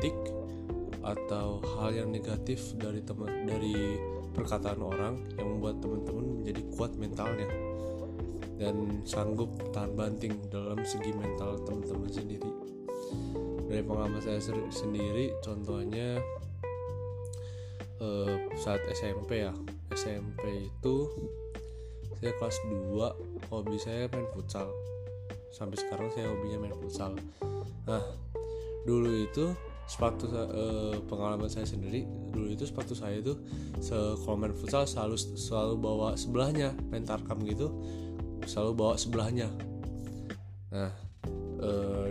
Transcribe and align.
kritik 0.00 0.32
atau 1.04 1.60
hal 1.76 1.92
yang 1.92 2.08
negatif 2.08 2.72
dari 2.80 3.04
teman 3.04 3.44
dari 3.44 4.00
perkataan 4.32 4.80
orang 4.80 5.28
yang 5.36 5.60
membuat 5.60 5.76
teman-teman 5.84 6.40
menjadi 6.40 6.62
kuat 6.72 6.96
mentalnya 6.96 7.44
dan 8.56 9.04
sanggup 9.04 9.52
tahan 9.76 9.92
banting 9.92 10.32
dalam 10.48 10.80
segi 10.88 11.12
mental 11.12 11.60
teman-teman 11.68 12.08
sendiri. 12.08 12.48
Dari 13.68 13.84
pengalaman 13.84 14.24
saya 14.24 14.40
sendiri 14.72 15.36
contohnya 15.44 16.16
eh, 18.00 18.34
saat 18.56 18.80
SMP 18.96 19.44
ya. 19.44 19.52
SMP 19.92 20.72
itu 20.72 20.96
saya 22.24 22.32
kelas 22.40 22.56
2 22.72 23.52
hobi 23.52 23.76
saya 23.76 24.08
main 24.08 24.24
futsal. 24.32 24.72
Sampai 25.52 25.76
sekarang 25.76 26.08
saya 26.16 26.32
hobinya 26.32 26.64
main 26.64 26.76
futsal. 26.80 27.20
Nah 27.84 28.04
dulu 28.88 29.12
itu 29.28 29.52
sepatu 29.90 30.30
uh, 30.30 31.02
pengalaman 31.10 31.50
saya 31.50 31.66
sendiri 31.66 32.06
dulu 32.30 32.54
itu 32.54 32.62
sepatu 32.62 32.94
saya 32.94 33.18
itu 33.18 33.34
main 34.38 34.54
futsal 34.54 34.86
selalu 34.86 35.18
selalu 35.34 35.74
bawa 35.82 36.14
sebelahnya 36.14 36.70
main 36.94 37.02
tarkam 37.02 37.42
gitu 37.42 37.74
selalu 38.46 38.72
bawa 38.78 38.94
sebelahnya. 38.94 39.50
Nah 40.70 40.94
uh, 41.58 42.06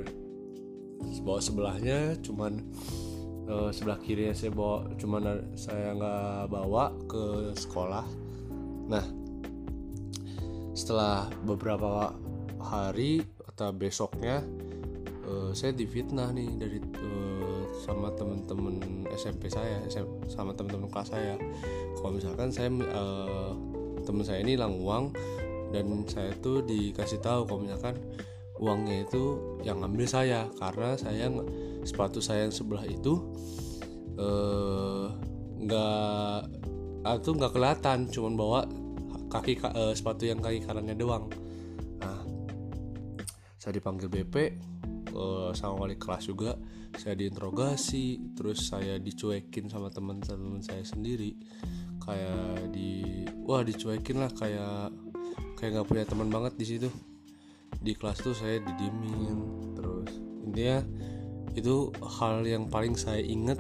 bawa 1.24 1.40
sebelahnya 1.40 2.20
cuman 2.20 2.60
uh, 3.48 3.72
sebelah 3.72 4.00
kiri 4.04 4.28
saya 4.36 4.52
bawa 4.52 4.92
cuman 5.00 5.56
saya 5.56 5.96
nggak 5.96 6.52
bawa 6.52 6.92
ke 7.08 7.56
sekolah. 7.56 8.04
Nah 8.92 9.06
setelah 10.76 11.32
beberapa 11.48 12.12
hari 12.60 13.24
atau 13.48 13.72
besoknya 13.72 14.44
uh, 15.32 15.56
saya 15.56 15.72
difitnah 15.72 16.36
nih 16.36 16.50
dari 16.60 16.80
sama 17.80 18.12
temen-temen 18.14 19.08
SMP 19.16 19.48
saya 19.48 19.80
sama 20.28 20.52
temen-temen 20.52 20.92
kelas 20.92 21.10
saya. 21.16 21.40
Kalau 21.96 22.12
misalkan 22.12 22.52
saya 22.52 22.70
uh, 22.92 23.56
temen 24.04 24.24
saya 24.28 24.44
ini 24.44 24.60
hilang 24.60 24.76
uang 24.78 25.16
dan 25.72 25.86
saya 26.12 26.36
tuh 26.44 26.62
dikasih 26.68 27.24
tahu 27.24 27.48
kalau 27.48 27.60
misalkan 27.64 27.96
uangnya 28.60 29.08
itu 29.08 29.40
yang 29.64 29.80
ngambil 29.80 30.06
saya. 30.06 30.52
Karena 30.60 31.00
saya 31.00 31.32
sepatu 31.88 32.20
saya 32.20 32.46
yang 32.46 32.54
sebelah 32.54 32.84
itu 32.84 33.24
nggak 35.64 36.40
uh, 37.08 37.16
itu 37.16 37.30
nggak 37.32 37.54
kelihatan 37.56 38.12
cuman 38.12 38.34
bawa 38.36 38.60
kaki 39.32 39.56
uh, 39.64 39.96
sepatu 39.96 40.28
yang 40.28 40.44
kaki 40.44 40.60
kanannya 40.60 41.00
doang. 41.00 41.32
Nah 42.04 42.28
saya 43.56 43.76
dipanggil 43.76 44.12
BP 44.12 44.36
uh, 45.16 45.56
sama 45.56 45.88
wali 45.88 45.96
kelas 45.96 46.28
juga 46.28 46.60
saya 47.00 47.16
diinterogasi 47.16 48.36
terus 48.36 48.68
saya 48.68 49.00
dicuekin 49.00 49.72
sama 49.72 49.88
teman-teman 49.88 50.60
saya 50.60 50.84
sendiri. 50.84 51.32
Kayak 52.04 52.76
di 52.76 53.24
wah 53.48 53.64
dicuekin 53.64 54.20
lah 54.20 54.28
kayak 54.36 54.92
kayak 55.56 55.80
nggak 55.80 55.88
punya 55.88 56.04
teman 56.04 56.28
banget 56.28 56.54
di 56.60 56.66
situ. 56.68 56.90
Di 57.80 57.96
kelas 57.96 58.20
tuh 58.20 58.36
saya 58.36 58.60
didimin 58.60 59.40
terus 59.80 60.12
intinya 60.44 60.84
itu 61.56 61.88
hal 62.20 62.44
yang 62.44 62.68
paling 62.68 63.00
saya 63.00 63.24
inget 63.24 63.58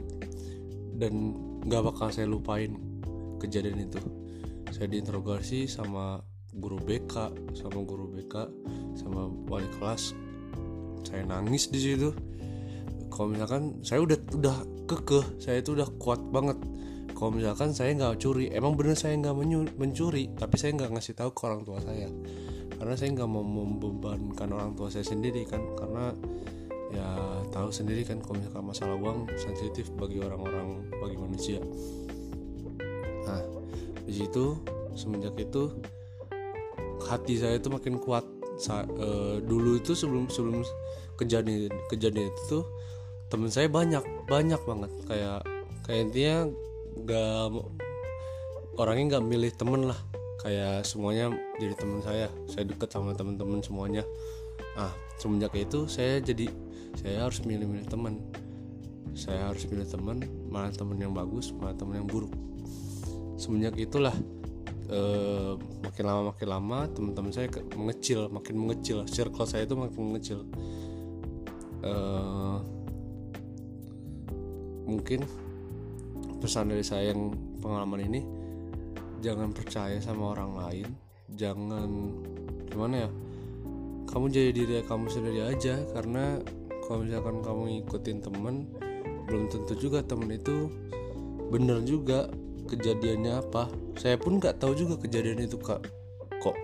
dan 1.00 1.32
nggak 1.64 1.96
bakal 1.96 2.12
saya 2.12 2.28
lupain 2.28 2.76
kejadian 3.40 3.88
itu. 3.88 4.04
Saya 4.76 4.92
diinterogasi 4.92 5.64
sama 5.64 6.20
guru 6.52 6.76
BK 6.84 7.32
sama 7.56 7.80
guru 7.88 8.12
BK 8.12 8.36
sama 9.00 9.32
wali 9.48 9.70
kelas. 9.80 10.12
Saya 11.08 11.24
nangis 11.24 11.72
di 11.72 11.80
situ 11.80 12.12
kalau 13.10 13.34
misalkan 13.34 13.82
saya 13.82 14.06
udah 14.06 14.18
udah 14.38 14.58
kekeh 14.88 15.26
saya 15.42 15.60
itu 15.60 15.76
udah 15.76 15.90
kuat 16.00 16.22
banget. 16.30 16.58
Kalau 17.14 17.36
misalkan 17.36 17.76
saya 17.76 17.92
nggak 18.00 18.16
curi 18.24 18.48
emang 18.56 18.80
bener 18.80 18.96
saya 18.96 19.20
nggak 19.20 19.36
mencuri 19.76 20.32
tapi 20.40 20.56
saya 20.56 20.72
nggak 20.80 20.96
ngasih 20.96 21.14
tahu 21.20 21.36
ke 21.36 21.42
orang 21.44 21.62
tua 21.68 21.84
saya. 21.84 22.08
Karena 22.80 22.96
saya 22.96 23.10
nggak 23.12 23.28
mau 23.28 23.44
membebankan 23.44 24.50
orang 24.56 24.72
tua 24.72 24.88
saya 24.88 25.04
sendiri 25.04 25.44
kan 25.44 25.60
karena 25.76 26.16
ya 26.90 27.06
tahu 27.54 27.70
sendiri 27.70 28.02
kan 28.02 28.18
kalau 28.24 28.42
misalkan 28.42 28.66
masalah 28.66 28.96
uang 28.98 29.30
sensitif 29.38 29.92
bagi 30.00 30.24
orang-orang 30.24 30.88
bagi 30.98 31.18
manusia. 31.20 31.60
Nah 33.28 33.42
di 34.08 34.14
situ 34.16 34.58
semenjak 34.96 35.36
itu 35.38 35.76
hati 37.04 37.36
saya 37.36 37.60
itu 37.60 37.68
makin 37.68 38.00
kuat. 38.00 38.24
Sa 38.60 38.84
uh, 38.84 39.40
dulu 39.40 39.80
itu 39.80 39.96
sebelum 39.96 40.28
sebelum 40.28 40.64
kejadian 41.16 41.72
kejadian 41.88 42.28
itu 42.28 42.60
temen 43.30 43.50
saya 43.54 43.70
banyak 43.70 44.04
banyak 44.26 44.62
banget. 44.66 44.92
Kayak 45.06 45.40
kayak 45.86 46.02
intinya 46.10 46.38
nggak 47.00 47.50
orangnya 48.76 49.06
nggak 49.18 49.26
milih 49.26 49.52
temen 49.56 49.82
lah. 49.90 50.00
Kayak 50.42 50.84
semuanya 50.84 51.32
jadi 51.62 51.74
teman 51.78 52.02
saya. 52.02 52.28
Saya 52.50 52.68
deket 52.68 52.90
sama 52.90 53.14
teman-teman 53.14 53.62
semuanya. 53.62 54.04
Ah 54.76 54.92
semenjak 55.20 55.52
itu 55.56 55.86
saya 55.86 56.24
jadi 56.24 56.48
saya 56.96 57.28
harus 57.28 57.44
milih-milih 57.44 57.86
teman 57.86 58.24
saya 59.14 59.52
harus 59.52 59.68
milih 59.68 59.84
teman 59.84 60.24
mana 60.48 60.72
teman 60.72 60.96
yang 60.96 61.12
bagus 61.12 61.52
mana 61.52 61.76
teman 61.76 62.02
yang 62.02 62.08
buruk. 62.08 62.32
Semenjak 63.36 63.76
itulah 63.76 64.16
uh, 64.88 65.60
makin 65.84 66.04
lama 66.08 66.22
makin 66.32 66.48
lama 66.48 66.80
teman-teman 66.92 67.32
saya 67.36 67.48
mengecil 67.76 68.32
makin 68.32 68.56
mengecil. 68.56 69.04
Circle 69.08 69.48
saya 69.48 69.68
itu 69.68 69.76
makin 69.76 70.00
mengecil. 70.00 70.40
Uh, 71.84 72.60
mungkin 74.90 75.22
pesan 76.42 76.74
dari 76.74 76.82
saya 76.82 77.14
yang 77.14 77.36
pengalaman 77.62 78.02
ini 78.10 78.22
jangan 79.20 79.52
percaya 79.52 80.00
sama 80.00 80.34
orang 80.34 80.52
lain. 80.56 80.88
Jangan 81.36 81.90
gimana 82.72 83.06
ya 83.06 83.10
kamu 84.10 84.26
jadi 84.34 84.50
diri 84.56 84.76
kamu 84.88 85.06
sendiri 85.12 85.46
aja. 85.46 85.78
Karena 85.94 86.42
kalau 86.88 87.06
misalkan 87.06 87.46
kamu 87.46 87.62
ngikutin 87.70 88.18
temen 88.26 88.56
belum 89.30 89.46
tentu 89.46 89.78
juga 89.78 90.02
temen 90.02 90.34
itu 90.34 90.74
bener 91.54 91.86
juga 91.86 92.32
kejadiannya 92.66 93.34
apa. 93.38 93.70
Saya 94.00 94.18
pun 94.18 94.42
nggak 94.42 94.58
tahu 94.58 94.74
juga 94.74 94.98
kejadian 94.98 95.46
itu 95.46 95.60
kak. 95.62 95.86
Kok 96.42 96.58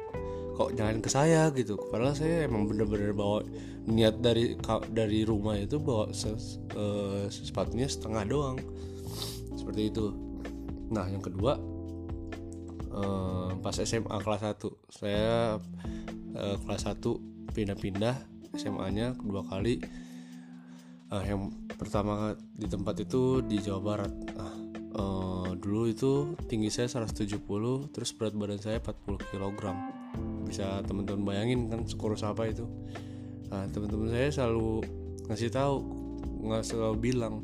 kok 0.56 0.70
jangan 0.74 1.04
ke 1.04 1.10
saya 1.12 1.52
gitu. 1.54 1.78
Padahal 1.92 2.16
saya 2.16 2.48
emang 2.48 2.66
bener-bener 2.66 3.12
bawa 3.12 3.44
niat 3.86 4.18
dari 4.18 4.58
dari 4.90 5.22
rumah 5.22 5.58
itu 5.58 5.78
bawa 5.78 6.10
ses, 6.10 6.58
uh, 6.74 7.30
sepatunya 7.30 7.86
setengah 7.86 8.24
doang. 8.26 8.58
Seperti 9.54 9.94
itu. 9.94 10.14
Nah 10.90 11.06
yang 11.10 11.22
kedua 11.22 11.58
uh, 12.94 13.50
pas 13.62 13.76
SMA 13.78 14.18
kelas 14.22 14.42
1 14.42 14.94
saya 14.94 15.58
uh, 16.38 16.58
kelas 16.66 16.84
1 16.90 17.54
pindah-pindah 17.54 18.16
SMA 18.58 18.88
nya 18.94 19.14
kedua 19.14 19.46
kali. 19.46 19.82
Uh, 21.14 21.22
yang 21.22 21.54
pertama 21.78 22.34
di 22.58 22.66
tempat 22.66 23.06
itu 23.06 23.46
di 23.46 23.62
Jawa 23.62 23.82
Barat. 23.82 24.14
Uh, 24.34 24.56
uh, 24.98 25.50
dulu 25.54 25.86
itu 25.92 26.34
tinggi 26.50 26.74
saya 26.74 26.90
170 26.90 27.46
terus 27.94 28.10
berat 28.18 28.34
badan 28.34 28.58
saya 28.58 28.82
40 28.82 29.30
kg 29.30 29.62
bisa 30.46 30.80
teman-teman 30.86 31.26
bayangin 31.26 31.68
kan 31.68 31.84
sekurus 31.90 32.22
apa 32.22 32.48
itu 32.48 32.70
nah 33.50 33.66
teman-teman 33.70 34.10
saya 34.12 34.30
selalu 34.32 34.84
ngasih 35.30 35.50
tahu 35.54 35.76
nggak 36.46 36.64
selalu 36.66 36.98
bilang 37.00 37.42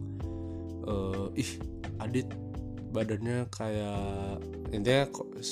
uh, 0.86 1.30
ih 1.33 1.51
Adit 2.01 2.27
badannya 2.92 3.48
kayak 3.53 4.42
intinya 4.74 5.06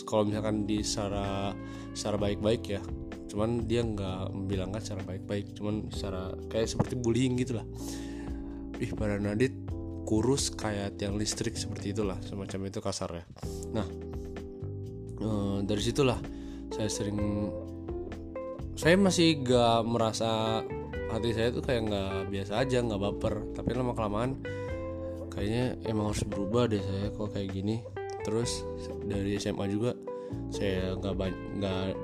kalau 0.04 0.28
misalkan 0.28 0.66
di 0.66 0.82
secara 0.82 1.54
secara 1.94 2.18
baik-baik 2.18 2.64
ya 2.66 2.82
cuman 3.30 3.70
dia 3.70 3.86
nggak 3.86 4.34
membilangkan 4.34 4.82
secara 4.82 5.02
baik-baik 5.06 5.54
cuman 5.54 5.88
secara 5.94 6.34
kayak 6.50 6.66
seperti 6.66 6.98
bullying 6.98 7.38
gitulah. 7.38 7.62
Ih 8.82 8.90
badan 8.98 9.30
Adit 9.30 9.54
kurus 10.10 10.50
kayak 10.50 10.98
tiang 10.98 11.22
listrik 11.22 11.54
seperti 11.54 11.94
itulah 11.94 12.18
semacam 12.26 12.66
itu 12.66 12.82
kasar 12.82 13.10
ya 13.14 13.26
nah 13.70 13.86
e, 15.22 15.28
dari 15.70 15.82
situlah 15.86 16.18
saya 16.74 16.90
sering 16.90 17.46
saya 18.80 18.96
masih 18.96 19.44
gak 19.44 19.84
merasa 19.84 20.64
hati 21.12 21.36
saya 21.36 21.52
tuh 21.52 21.60
kayak 21.60 21.92
nggak 21.92 22.16
biasa 22.32 22.64
aja 22.64 22.80
nggak 22.80 23.02
baper. 23.02 23.36
Tapi 23.52 23.76
lama 23.76 23.92
kelamaan 23.92 24.40
kayaknya 25.28 25.76
emang 25.84 26.16
harus 26.16 26.24
berubah 26.24 26.72
deh 26.72 26.80
saya 26.80 27.12
kok 27.12 27.36
kayak 27.36 27.52
gini. 27.52 27.84
Terus 28.24 28.64
dari 29.04 29.36
SMA 29.36 29.68
juga 29.68 29.92
saya 30.54 30.96
nggak 30.96 31.16
ba 31.18 31.28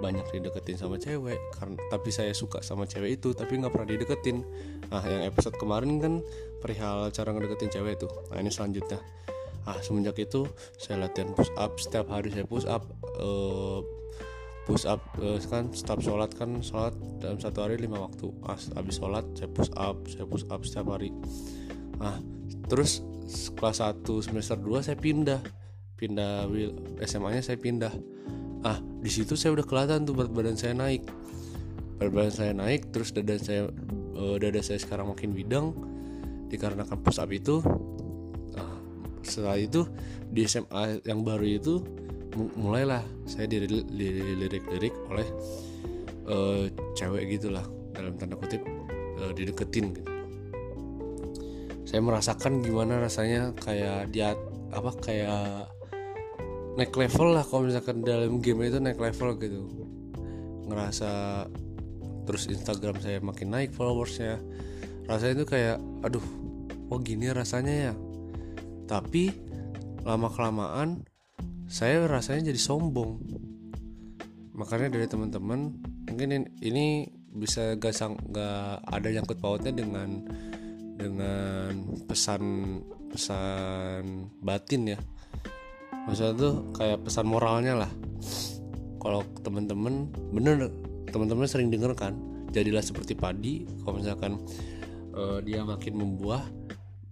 banyak 0.03 0.25
dideketin 0.35 0.75
sama 0.75 0.99
cewek 0.99 1.39
karena 1.55 1.77
tapi 1.93 2.09
saya 2.11 2.33
suka 2.35 2.59
sama 2.59 2.89
cewek 2.89 3.23
itu 3.23 3.31
tapi 3.31 3.55
nggak 3.55 3.71
pernah 3.71 3.89
dideketin. 3.95 4.43
Nah 4.91 5.05
yang 5.07 5.23
episode 5.31 5.55
kemarin 5.55 6.03
kan 6.03 6.13
perihal 6.59 7.07
cara 7.15 7.31
ngedeketin 7.31 7.71
cewek 7.71 8.03
itu 8.03 8.11
nah 8.27 8.43
ini 8.43 8.51
selanjutnya. 8.51 8.99
Ah 9.63 9.79
semenjak 9.79 10.19
itu 10.19 10.43
saya 10.75 11.07
latihan 11.07 11.31
push 11.31 11.55
up 11.55 11.79
setiap 11.79 12.11
hari 12.11 12.35
saya 12.35 12.43
push 12.43 12.67
up 12.67 12.83
uh, 13.21 13.79
push 14.65 14.89
up 14.89 14.99
uh, 15.21 15.37
kan 15.45 15.69
setiap 15.69 16.01
sholat 16.01 16.33
kan 16.33 16.57
sholat 16.65 16.97
dalam 17.21 17.37
satu 17.37 17.63
hari 17.63 17.77
lima 17.77 18.01
waktu. 18.01 18.33
Ah, 18.41 18.57
habis 18.73 18.97
sholat 18.97 19.23
saya 19.37 19.49
push 19.53 19.71
up 19.77 19.97
saya 20.09 20.25
push 20.25 20.45
up 20.49 20.61
setiap 20.65 20.89
hari. 20.89 21.13
Ah 22.01 22.17
terus 22.65 23.05
kelas 23.53 23.81
1 23.81 24.01
semester 24.25 24.57
2 24.57 24.81
saya 24.81 24.97
pindah. 24.97 25.41
Pindah 25.95 26.49
SMA 27.05 27.37
nya 27.37 27.41
saya 27.45 27.61
pindah. 27.61 27.93
Ah 28.65 28.81
di 28.81 29.09
situ 29.13 29.37
saya 29.37 29.53
udah 29.53 29.65
kelihatan 29.69 30.03
tuh 30.09 30.17
berat 30.17 30.33
badan 30.33 30.57
saya 30.57 30.73
naik. 30.73 31.05
Berat 32.01 32.11
badan 32.11 32.33
saya 32.33 32.51
naik 32.57 32.89
terus 32.89 33.13
dada 33.13 33.37
saya 33.37 33.69
uh, 34.17 34.35
dada 34.41 34.59
saya 34.65 34.81
sekarang 34.81 35.13
makin 35.13 35.31
bidang. 35.37 35.77
Dikarenakan 36.49 36.97
push 37.05 37.21
up 37.21 37.29
itu 37.29 37.61
uh, 38.57 38.77
setelah 39.21 39.61
itu 39.61 39.85
di 40.33 40.41
SMA 40.49 41.05
yang 41.05 41.21
baru 41.21 41.45
itu 41.45 41.85
mulailah 42.35 43.01
saya 43.25 43.47
dilirik-lirik 43.47 44.95
oleh 45.07 45.27
uh, 46.27 46.67
cewek 46.93 47.39
gitulah 47.39 47.63
dalam 47.95 48.19
tanda 48.19 48.35
kutip 48.35 48.61
uh, 49.19 49.31
dideketin 49.31 49.95
gitu. 49.95 50.11
Saya 51.85 52.01
merasakan 52.03 52.59
gimana 52.59 52.99
rasanya 52.99 53.55
kayak 53.55 54.11
dia 54.11 54.35
apa 54.75 54.91
kayak 54.99 55.71
naik 56.75 56.91
level 56.91 57.31
lah 57.31 57.45
kalau 57.47 57.71
misalkan 57.71 58.03
dalam 58.03 58.43
game 58.43 58.67
itu 58.67 58.83
naik 58.83 58.99
level 58.99 59.39
gitu. 59.39 59.63
Ngerasa 60.67 61.45
terus 62.25 62.51
Instagram 62.51 62.99
saya 62.99 63.23
makin 63.23 63.53
naik 63.53 63.71
followersnya. 63.71 64.41
Rasanya 65.07 65.33
itu 65.39 65.45
kayak 65.47 65.77
aduh 66.03 66.25
oh 66.91 66.99
gini 66.99 67.31
rasanya 67.31 67.91
ya? 67.91 67.93
Tapi 68.85 69.31
lama 70.03 70.27
kelamaan 70.29 71.05
saya 71.65 72.05
rasanya 72.05 72.53
jadi 72.53 72.61
sombong. 72.61 73.21
Makanya 74.55 74.93
dari 74.93 75.05
teman-teman 75.09 75.75
mungkin 76.07 76.47
ini 76.63 77.09
bisa 77.35 77.75
gak 77.75 77.91
sang 77.91 78.15
gak 78.31 78.85
ada 78.87 79.07
nyangkut 79.11 79.37
pautnya 79.43 79.75
dengan 79.75 80.23
dengan 80.95 81.99
pesan 82.07 82.43
pesan 83.11 84.31
batin 84.39 84.95
ya. 84.95 84.99
Maksudnya 86.05 86.33
tuh 86.37 86.53
kayak 86.71 87.03
pesan 87.03 87.25
moralnya 87.27 87.73
lah. 87.75 87.91
Kalau 89.01 89.21
teman-teman 89.43 90.07
bener 90.31 90.71
teman-teman 91.11 91.49
sering 91.49 91.67
denger 91.67 91.91
kan? 91.97 92.15
Jadilah 92.55 92.79
seperti 92.79 93.19
padi 93.19 93.67
kalau 93.83 93.99
misalkan 93.99 94.39
uh, 95.11 95.43
dia 95.43 95.65
makin 95.67 95.99
membuah 95.99 96.47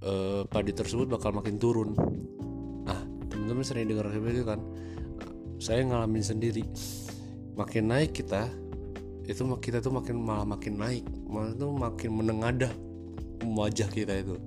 uh, 0.05 0.47
padi 0.47 0.71
tersebut 0.71 1.11
bakal 1.11 1.35
makin 1.35 1.59
turun 1.59 1.91
teman-teman 3.43 3.67
sering 3.67 3.91
dengar 3.91 4.07
seperti 4.07 4.39
itu 4.39 4.47
kan 4.47 4.59
saya 5.59 5.83
ngalamin 5.83 6.23
sendiri. 6.23 6.63
Makin 7.59 7.91
naik 7.91 8.15
kita 8.15 8.47
itu 9.27 9.43
kita 9.59 9.83
tuh 9.83 9.91
makin 9.91 10.15
malah 10.15 10.47
makin 10.47 10.79
naik. 10.79 11.03
Malah 11.27 11.51
tuh 11.59 11.75
makin 11.75 12.09
menengadah 12.23 12.71
wajah 13.43 13.91
kita 13.91 14.15
itu. 14.15 14.39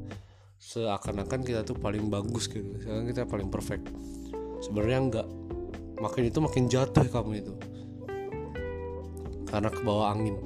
Seakan-akan 0.57 1.45
kita 1.45 1.61
tuh 1.61 1.77
paling 1.77 2.09
bagus 2.09 2.49
gitu. 2.49 2.73
Sekarang 2.81 3.05
kita 3.05 3.29
paling 3.29 3.53
perfect. 3.53 3.85
Sebenarnya 4.65 4.99
enggak. 5.01 5.29
Makin 6.01 6.23
itu 6.33 6.39
makin 6.41 6.65
jatuh 6.65 7.05
kamu 7.05 7.45
itu. 7.45 7.53
Karena 9.45 9.69
ke 9.69 9.81
bawah 9.85 10.17
angin. 10.17 10.41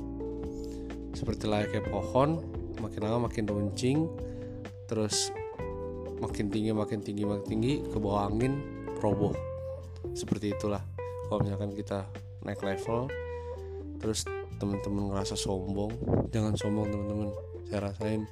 Seperti 1.15 1.47
layaknya 1.47 1.87
pohon 1.87 2.43
makin 2.83 3.01
lama 3.07 3.31
makin 3.31 3.47
runcing. 3.47 4.11
Terus 4.91 5.31
makin 6.21 6.53
tinggi 6.53 6.71
makin 6.71 7.01
tinggi 7.01 7.25
makin 7.25 7.47
tinggi 7.49 7.73
ke 7.89 7.97
bawah 7.97 8.29
angin 8.29 8.61
roboh. 9.01 9.35
Seperti 10.13 10.53
itulah. 10.53 10.85
Kalau 11.27 11.41
misalkan 11.43 11.73
kita 11.73 12.07
naik 12.45 12.61
level 12.65 13.09
terus 14.01 14.25
teman-teman 14.57 15.13
ngerasa 15.13 15.37
sombong 15.37 15.93
jangan 16.33 16.55
sombong 16.57 16.89
teman-teman. 16.93 17.29
Saya 17.69 17.81
rasain 17.89 18.23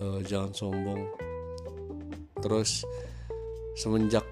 uh, 0.00 0.20
jangan 0.24 0.52
sombong. 0.56 1.06
Terus 2.40 2.84
semenjak 3.76 4.24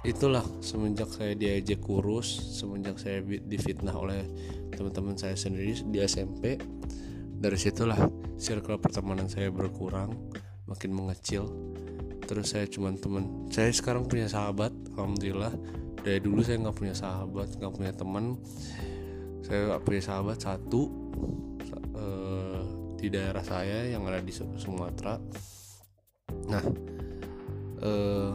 itulah 0.00 0.40
semenjak 0.64 1.12
saya 1.12 1.36
diajak 1.36 1.84
kurus 1.84 2.56
semenjak 2.56 2.96
saya 2.96 3.20
difitnah 3.20 3.92
oleh 3.92 4.24
teman-teman 4.72 5.12
saya 5.12 5.36
sendiri 5.36 5.76
di 5.92 6.00
SMP 6.00 6.56
dari 7.36 7.58
situlah 7.60 8.00
circle 8.40 8.80
pertemanan 8.80 9.28
saya 9.28 9.52
berkurang 9.52 10.16
makin 10.64 10.96
mengecil 10.96 11.52
terus 12.30 12.54
saya 12.54 12.70
cuma 12.70 12.94
teman 12.94 13.50
saya 13.50 13.74
sekarang 13.74 14.06
punya 14.06 14.30
sahabat 14.30 14.70
alhamdulillah. 14.94 15.50
Dari 16.00 16.22
dulu 16.22 16.46
saya 16.46 16.62
nggak 16.62 16.78
punya 16.78 16.94
sahabat 16.94 17.58
nggak 17.58 17.74
punya 17.74 17.90
teman 17.90 18.38
saya 19.42 19.82
punya 19.82 20.02
sahabat 20.06 20.38
satu. 20.38 20.86
Uh, 21.90 22.62
di 22.94 23.10
daerah 23.10 23.42
saya 23.42 23.90
yang 23.90 24.06
ada 24.06 24.22
di 24.22 24.30
Sumatera. 24.30 25.18
Nah 26.46 26.64
uh, 27.82 28.32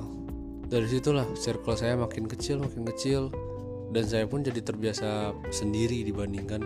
dari 0.68 0.88
situlah 0.92 1.31
circle 1.39 1.80
saya 1.80 1.95
makin 1.95 2.27
kecil 2.27 2.59
makin 2.59 2.83
kecil. 2.92 3.31
Dan 3.95 4.03
saya 4.03 4.27
pun 4.27 4.44
jadi 4.44 4.59
terbiasa 4.59 5.31
sendiri 5.56 6.03
dibandingkan 6.03 6.59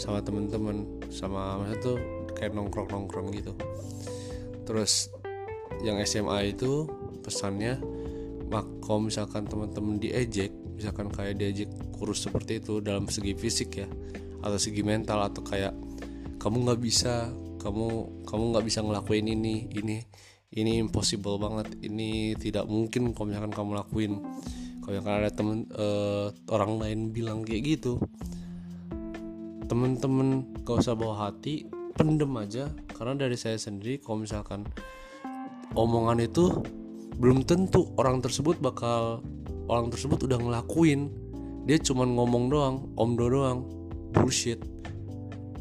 sama 0.00 0.24
teman-teman 0.24 1.04
sama 1.12 1.60
masa 1.60 1.76
tuh 1.84 1.98
kayak 2.32 2.56
nongkrong 2.56 2.88
nongkrong 2.88 3.28
gitu. 3.36 3.52
Terus 4.64 5.12
yang 5.80 5.96
SMA 6.04 6.52
itu 6.52 6.84
pesannya 7.24 7.80
mak 8.52 8.68
kalau 8.84 9.08
misalkan 9.08 9.48
teman-teman 9.48 9.96
diejek 9.96 10.52
misalkan 10.76 11.08
kayak 11.08 11.40
diejek 11.40 11.72
kurus 11.96 12.28
seperti 12.28 12.60
itu 12.60 12.84
dalam 12.84 13.08
segi 13.08 13.32
fisik 13.32 13.80
ya 13.80 13.88
atau 14.44 14.58
segi 14.60 14.84
mental 14.84 15.24
atau 15.24 15.40
kayak 15.40 15.72
kamu 16.36 16.68
nggak 16.68 16.80
bisa 16.82 17.32
kamu 17.62 17.88
kamu 18.28 18.44
nggak 18.52 18.66
bisa 18.66 18.78
ngelakuin 18.82 19.26
ini 19.30 19.70
ini 19.72 19.96
ini 20.52 20.76
impossible 20.84 21.40
banget 21.40 21.80
ini 21.80 22.36
tidak 22.36 22.68
mungkin 22.68 23.16
kalau 23.16 23.32
misalkan 23.32 23.52
kamu 23.52 23.70
lakuin. 23.80 24.12
Kalau 24.84 24.92
misalkan 24.92 25.14
ada 25.16 25.30
temen 25.32 25.58
uh, 25.72 26.28
orang 26.52 26.76
lain 26.76 26.98
bilang 27.14 27.40
kayak 27.46 27.78
gitu 27.78 28.02
temen-temen 29.70 30.60
gak 30.68 30.84
usah 30.84 30.92
bawa 30.92 31.30
hati 31.30 31.64
pendem 31.96 32.28
aja. 32.36 32.68
Karena 32.92 33.16
dari 33.16 33.40
saya 33.40 33.56
sendiri 33.56 33.96
kalau 34.04 34.20
misalkan 34.20 34.68
omongan 35.74 36.22
itu 36.22 36.62
belum 37.16 37.44
tentu 37.44 37.92
orang 38.00 38.18
tersebut 38.24 38.58
bakal 38.58 39.22
orang 39.68 39.92
tersebut 39.92 40.26
udah 40.26 40.38
ngelakuin. 40.40 41.12
Dia 41.62 41.78
cuman 41.78 42.18
ngomong 42.18 42.44
doang 42.50 42.76
omdo 42.98 43.30
doang. 43.30 43.64
Bullshit. 44.12 44.60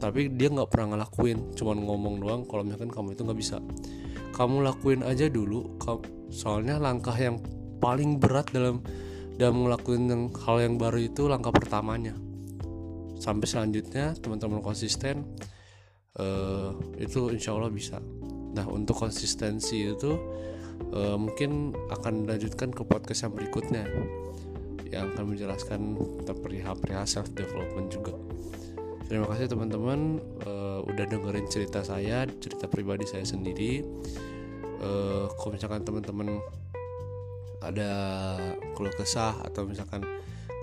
Tapi 0.01 0.33
dia 0.33 0.49
nggak 0.49 0.73
pernah 0.73 0.97
ngelakuin 0.97 1.53
cuman 1.53 1.77
ngomong 1.85 2.15
doang. 2.19 2.41
Kalau 2.49 2.65
misalkan 2.65 2.89
kamu 2.89 3.13
itu 3.13 3.21
nggak 3.23 3.39
bisa. 3.39 3.57
Kamu 4.33 4.65
lakuin 4.65 5.05
aja 5.05 5.29
dulu. 5.29 5.77
Soalnya 6.31 6.81
langkah 6.81 7.13
yang 7.13 7.37
paling 7.77 8.17
berat 8.17 8.49
dalam 8.49 8.81
dalam 9.37 9.65
ngelakuin 9.65 10.05
yang, 10.09 10.23
hal 10.45 10.57
yang 10.61 10.75
baru 10.77 10.99
itu 11.01 11.29
langkah 11.29 11.53
pertamanya. 11.53 12.17
Sampai 13.21 13.45
selanjutnya 13.45 14.17
teman-teman 14.17 14.65
konsisten 14.65 15.25
uh, 16.17 16.73
itu 16.97 17.29
insya 17.29 17.53
Allah 17.53 17.69
bisa 17.69 18.01
nah 18.51 18.67
untuk 18.67 18.99
konsistensi 18.99 19.91
itu 19.91 20.11
uh, 20.91 21.17
mungkin 21.17 21.71
akan 21.93 22.27
dilanjutkan 22.27 22.73
ke 22.73 22.81
podcast 22.83 23.27
yang 23.27 23.33
berikutnya. 23.33 23.85
Yang 24.91 25.15
akan 25.15 25.23
menjelaskan 25.23 25.79
tentang 26.19 26.37
perihal-perihal 26.43 27.07
self 27.07 27.31
development 27.31 27.87
juga. 27.95 28.11
Terima 29.07 29.27
kasih 29.27 29.51
teman-teman 29.51 30.19
uh, 30.47 30.83
udah 30.83 31.05
dengerin 31.07 31.47
cerita 31.47 31.83
saya 31.83 32.27
cerita 32.27 32.67
pribadi 32.67 33.07
saya 33.07 33.23
sendiri. 33.23 33.83
Uh, 34.81 35.31
kalau 35.39 35.55
misalkan 35.55 35.83
teman-teman 35.87 36.41
ada 37.61 37.91
keluh 38.73 38.91
kesah 38.97 39.37
atau 39.45 39.69
misalkan 39.69 40.01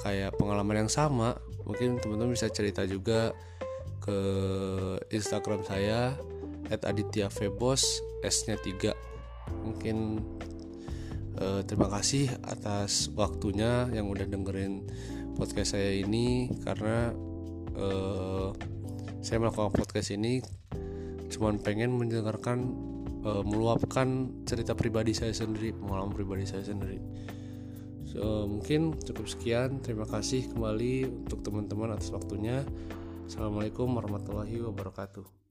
kayak 0.02 0.34
pengalaman 0.34 0.84
yang 0.86 0.90
sama 0.90 1.38
mungkin 1.62 2.02
teman-teman 2.02 2.34
bisa 2.34 2.50
cerita 2.50 2.82
juga 2.82 3.30
ke 4.02 4.18
Instagram 5.14 5.62
saya 5.62 6.18
@aditya_febos 6.70 7.82
s-nya 8.24 8.56
3 8.60 8.92
mungkin 9.64 10.20
uh, 11.40 11.60
terima 11.64 11.88
kasih 11.88 12.28
atas 12.44 13.08
waktunya 13.16 13.88
yang 13.92 14.08
udah 14.12 14.28
dengerin 14.28 14.84
podcast 15.38 15.78
saya 15.78 15.96
ini 15.96 16.52
karena 16.64 17.12
uh, 17.78 18.52
saya 19.22 19.38
melakukan 19.42 19.72
podcast 19.72 20.12
ini 20.14 20.42
cuman 21.28 21.60
pengen 21.60 21.94
mendengarkan 21.94 22.58
uh, 23.24 23.44
meluapkan 23.44 24.32
cerita 24.48 24.72
pribadi 24.72 25.12
saya 25.12 25.32
sendiri 25.34 25.76
pengalaman 25.76 26.14
pribadi 26.14 26.48
saya 26.48 26.64
sendiri. 26.64 26.98
So, 28.08 28.48
mungkin 28.48 28.96
cukup 29.04 29.28
sekian. 29.28 29.84
Terima 29.84 30.08
kasih 30.08 30.48
kembali 30.48 31.28
untuk 31.28 31.44
teman-teman 31.44 31.92
atas 31.92 32.08
waktunya. 32.08 32.64
Assalamualaikum 33.28 33.92
warahmatullahi 33.92 34.64
wabarakatuh 34.64 35.47